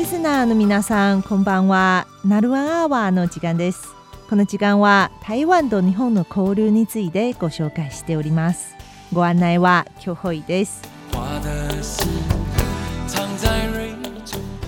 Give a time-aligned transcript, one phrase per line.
[0.00, 2.06] リスナーの皆さんこんばんは。
[2.24, 3.94] ナルワンアワーの時間です。
[4.30, 8.74] この時間は台湾と日本の交流についてご紹介しております。
[9.12, 10.88] ご案内はキョホイです。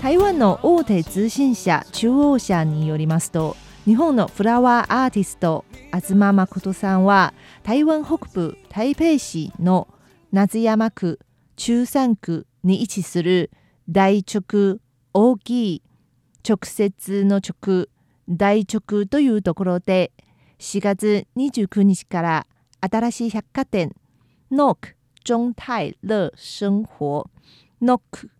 [0.00, 3.54] 台湾の大手通信社中央社によりますと
[3.84, 7.34] 日本のフラワーアーティスト東誠さんは
[7.64, 9.88] 台湾北部台北市の
[10.32, 11.20] 夏山区
[11.56, 13.50] 中山区に位置する
[13.90, 14.78] 大直
[15.14, 15.82] 大きい
[16.48, 17.86] 直接の直
[18.28, 20.12] 大直というところで
[20.58, 22.46] 4月29日から
[22.80, 23.94] 新しい百貨店
[24.50, 27.24] ノック中泰乐生活
[27.80, 28.30] ノック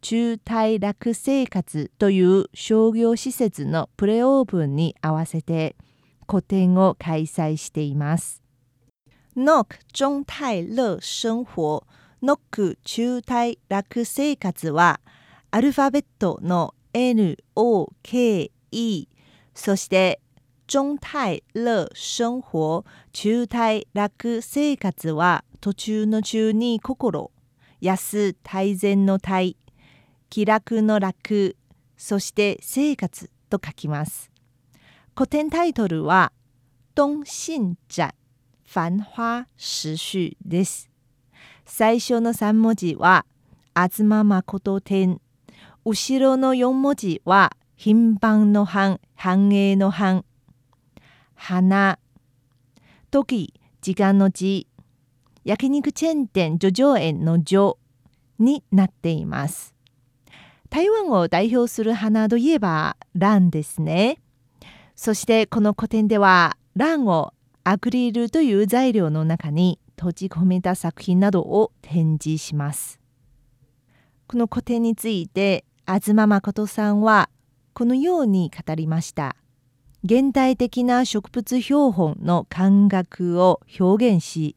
[0.00, 5.76] 中泰楽生活という商業施設のプレオープンに合わせて
[6.26, 8.42] 個展を開催しています。
[9.36, 11.84] ノック中泰乐生活
[12.22, 15.00] ノック中泰楽生活は
[15.54, 18.50] アルファベットの NOKE
[19.54, 20.20] そして
[20.66, 27.30] 中泰乐生活中泰楽生活は途中の中に心
[27.80, 29.56] 安大善の泰
[30.28, 31.54] 気楽の楽
[31.96, 34.32] そして生活と書きます。
[35.16, 36.32] 古典タイトルは
[36.96, 38.12] 東信展
[38.68, 40.90] 繁花時序です。
[41.64, 43.24] 最初の3文字は
[43.72, 45.20] 東誠展
[45.86, 50.24] 後ろの4文字は頻繁の繁、繁栄の繁。
[51.34, 51.98] 花、
[53.10, 54.66] 時、時間の字、
[55.44, 57.76] 焼肉チェーン店叙々苑の叙
[58.38, 59.74] になっています。
[60.70, 64.22] 台湾を代表する花といえば蘭ですね。
[64.96, 73.00] そしてこの古典では蘭をアクリルという材料の中に閉じ込めた作品などを展示します。
[74.26, 77.28] この古典について東誠さんは
[77.74, 79.36] このように語りました。
[80.02, 84.56] 現代的な植物標本の感覚を表現し、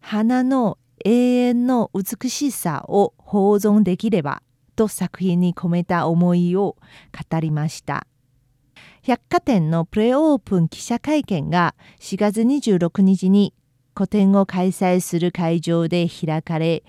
[0.00, 4.42] 花の永遠の美しさを保存できれば
[4.76, 6.76] と作品に込めた思いを
[7.30, 8.06] 語りました。
[9.02, 13.54] 百貨店のプレオープン記者会見が4月26日に
[13.94, 16.84] 個展を開催する会場で開かれ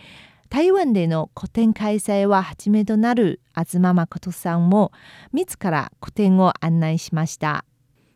[0.52, 4.92] 台湾での個展開催は初めとなる東誠さんも
[5.32, 7.64] 自ら個展を案内しました。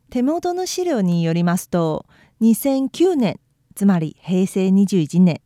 [0.10, 2.06] 手元の資料によりますと
[2.42, 3.40] 2009年
[3.74, 5.42] つまり平成21年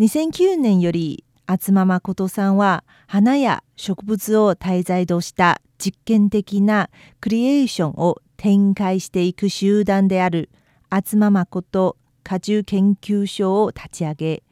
[0.00, 6.90] 2009年より東誠さんは花や植物を題材とした実験的な
[7.20, 10.50] クリエーションを展開していく集団である
[10.90, 14.42] 東誠果樹研究所を立ち上げ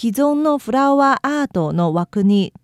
[0.00, 2.54] 既存のフラワーアートの枠に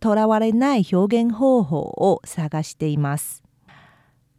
[0.00, 3.42] とらわれない表現方法を探しています。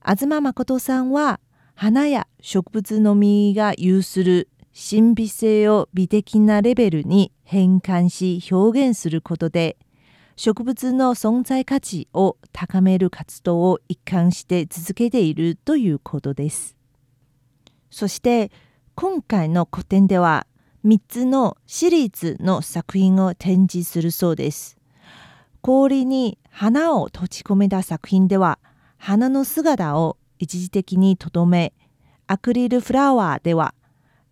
[0.03, 1.39] 東誠さんは
[1.75, 9.77] 花や植物の実が有する神秘性を美的なレベルに変換し表現することで
[10.35, 16.75] 植物の存在価値を高める活動を一貫して続けているということです。
[17.91, 18.49] そして
[18.95, 20.47] 今回の個展では
[20.87, 24.77] 3つのシリーズの作品を展示するそうです。
[25.59, 28.57] 氷に花を閉じ込めた作品では
[28.97, 31.73] 花の姿を一時的にとどめ
[32.25, 33.73] アクリルフラワーでは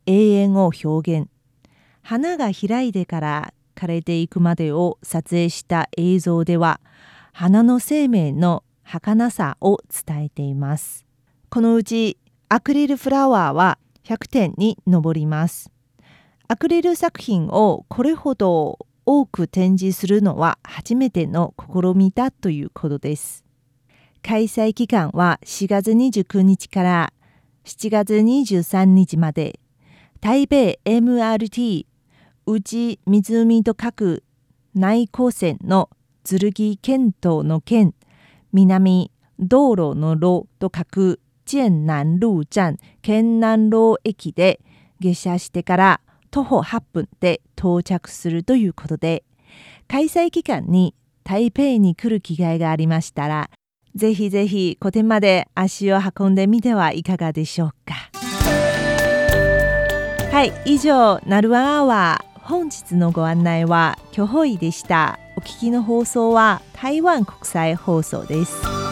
[0.06, 1.30] 永遠を表現。
[2.02, 6.80] 花が開いてから枯れていくまでを撮影した映像では
[7.34, 11.06] 花の生命の儚さを伝えています。
[11.50, 12.18] このうち
[12.48, 15.75] アクリルフラワーは100点に上ります。
[16.48, 23.44] アクリル作品をこれほど多く展示するのは初めての試みだということです。
[24.22, 27.14] 開催期間は4月29日から
[27.64, 29.60] 7月23日まで
[30.22, 31.88] 台北 MRT
[32.46, 34.24] 内湖と書く
[34.76, 35.90] 内高線の
[36.24, 37.96] 剣剣道の剣
[38.54, 44.60] 南道路の路と書く県南路站県南路駅で
[45.00, 46.02] 下車してから
[46.36, 49.24] 徒歩8分で到着するということで
[49.88, 50.94] 開催期間に
[51.24, 53.50] 台北に来る機会がありましたら
[53.96, 58.12] ぜひぜひ古典まで足を運んでみてはいかがでしょうか。
[60.30, 65.18] はい以上「なるわアワー」本日のご案内はキョホイでした。
[65.38, 68.85] お聞きの放送は台湾国際放送です。